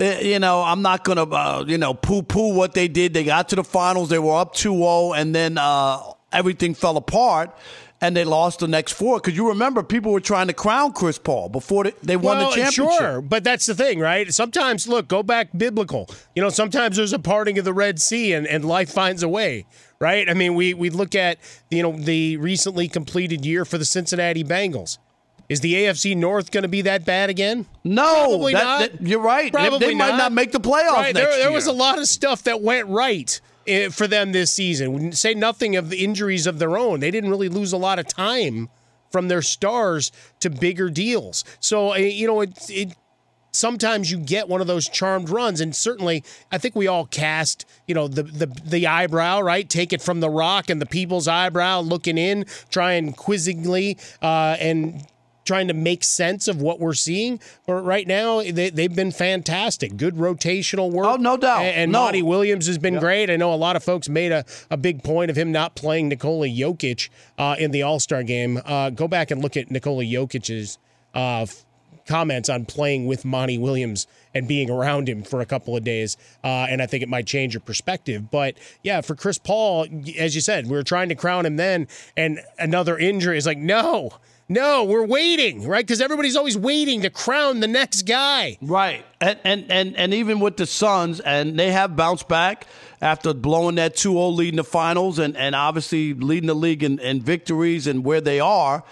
[0.00, 3.14] eh, you know, I'm not going to, uh, you know, poo poo what they did.
[3.14, 6.00] They got to the finals, they were up 2 0, and then uh,
[6.32, 7.56] everything fell apart
[8.00, 9.18] and they lost the next four.
[9.18, 12.56] Because you remember, people were trying to crown Chris Paul before they, won well, the
[12.56, 12.98] championship.
[12.98, 14.32] Sure, but that's the thing, right?
[14.32, 16.08] Sometimes, look, go back biblical.
[16.34, 19.28] You know, sometimes there's a parting of the Red Sea, and, and life finds a
[19.28, 19.66] way,
[19.98, 20.28] right?
[20.28, 21.38] I mean, we we look at
[21.70, 24.98] you know the recently completed year for the Cincinnati Bengals.
[25.48, 27.66] Is the AFC North going to be that bad again?
[27.84, 28.80] No, probably that, not.
[28.80, 29.52] That, you're right.
[29.52, 31.14] Probably they, they might not make the playoffs right.
[31.14, 31.44] next there, year.
[31.44, 33.40] There was a lot of stuff that went right
[33.90, 35.12] for them this season.
[35.12, 37.00] Say nothing of the injuries of their own.
[37.00, 38.68] They didn't really lose a lot of time
[39.10, 41.44] from their stars to bigger deals.
[41.60, 42.96] So eh, you know, it, it
[43.52, 47.64] sometimes you get one of those charmed runs and certainly i think we all cast
[47.86, 51.26] you know the the, the eyebrow right take it from the rock and the people's
[51.26, 55.06] eyebrow looking in trying quizzingly uh, and
[55.46, 57.40] trying to make sense of what we're seeing.
[57.66, 59.96] But right now, they, they've been fantastic.
[59.96, 61.06] Good rotational work.
[61.06, 61.62] Oh, no doubt.
[61.62, 62.00] And, and no.
[62.00, 63.30] Monty Williams has been great.
[63.30, 66.08] I know a lot of folks made a, a big point of him not playing
[66.08, 68.60] Nikola Jokic uh, in the All Star game.
[68.64, 70.78] Uh, go back and look at Nikola Jokic's
[71.14, 71.46] uh,
[72.06, 76.16] comments on playing with Monty Williams and being around him for a couple of days.
[76.44, 78.30] Uh, and I think it might change your perspective.
[78.30, 79.86] But yeah, for Chris Paul,
[80.18, 83.58] as you said, we were trying to crown him then, and another injury is like,
[83.58, 84.10] no.
[84.48, 85.84] No, we're waiting, right?
[85.84, 88.58] Because everybody's always waiting to crown the next guy.
[88.62, 89.04] Right.
[89.20, 92.68] And, and and and even with the Suns, and they have bounced back
[93.00, 96.98] after blowing that 2-0 lead in the finals and, and obviously leading the league in,
[97.00, 98.84] in victories and where they are.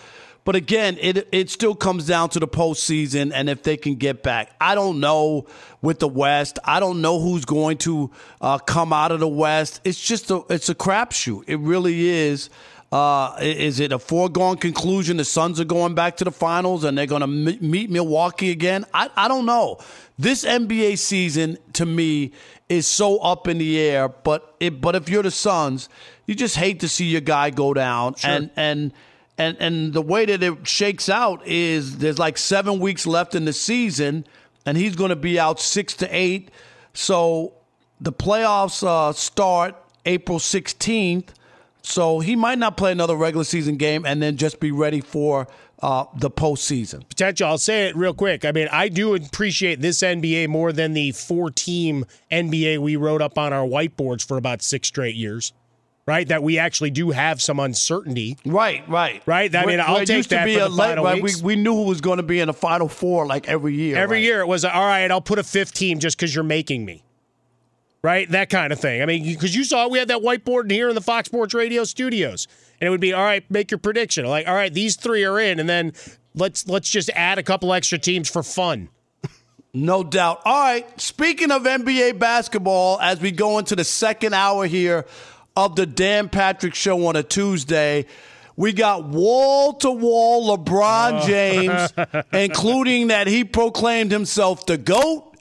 [0.44, 4.22] But again, it it still comes down to the postseason and if they can get
[4.22, 4.50] back.
[4.60, 5.46] I don't know
[5.80, 6.58] with the West.
[6.64, 9.80] I don't know who's going to uh, come out of the West.
[9.84, 11.44] It's just a it's a crapshoot.
[11.46, 12.50] It really is.
[12.94, 16.96] Uh, is it a foregone conclusion the Suns are going back to the finals and
[16.96, 18.84] they're going to meet Milwaukee again?
[18.94, 19.80] I, I don't know.
[20.16, 22.30] This NBA season to me
[22.68, 24.08] is so up in the air.
[24.08, 25.88] But it, but if you're the Suns,
[26.26, 28.14] you just hate to see your guy go down.
[28.14, 28.30] Sure.
[28.30, 28.92] And and
[29.38, 33.44] and and the way that it shakes out is there's like seven weeks left in
[33.44, 34.24] the season,
[34.66, 36.52] and he's going to be out six to eight.
[36.92, 37.54] So
[38.00, 39.74] the playoffs uh, start
[40.06, 41.30] April 16th.
[41.84, 45.46] So he might not play another regular season game and then just be ready for
[45.82, 47.06] uh, the postseason.
[47.08, 47.46] Potential.
[47.46, 48.46] I'll say it real quick.
[48.46, 53.20] I mean, I do appreciate this NBA more than the four team NBA we wrote
[53.20, 55.52] up on our whiteboards for about six straight years.
[56.06, 58.36] Right, that we actually do have some uncertainty.
[58.44, 59.54] Right, right, right.
[59.56, 61.22] I mean, I'll take used to that be for the late- final right.
[61.22, 63.96] We, we knew who was going to be in the final four like every year.
[63.96, 64.22] Every right?
[64.22, 65.10] year it was all right.
[65.10, 67.04] I'll put a fifth team just because you're making me.
[68.04, 69.00] Right, that kind of thing.
[69.00, 71.54] I mean, because you saw we had that whiteboard in here in the Fox Sports
[71.54, 72.46] Radio studios,
[72.78, 73.50] and it would be all right.
[73.50, 74.26] Make your prediction.
[74.26, 75.94] Like, all right, these three are in, and then
[76.34, 78.90] let's let's just add a couple extra teams for fun.
[79.72, 80.42] No doubt.
[80.44, 81.00] All right.
[81.00, 85.06] Speaking of NBA basketball, as we go into the second hour here
[85.56, 88.04] of the Dan Patrick Show on a Tuesday,
[88.54, 91.26] we got wall to wall LeBron oh.
[91.26, 95.38] James, including that he proclaimed himself the GOAT.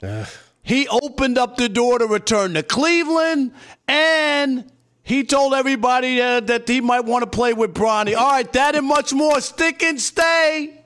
[0.64, 3.52] He opened up the door to return to Cleveland,
[3.86, 4.64] and
[5.02, 8.16] he told everybody uh, that he might want to play with Bronny.
[8.16, 9.42] All right, that and much more.
[9.42, 10.83] Stick and stay.